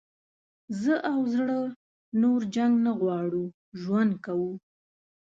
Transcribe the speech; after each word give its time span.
زه 0.81 0.93
او 1.11 1.19
زړه 1.33 1.59
نور 2.21 2.39
جنګ 2.55 2.73
نه 2.85 2.91
غواړو 2.99 3.43
ژوند 3.81 4.13
کوو. 4.25 4.53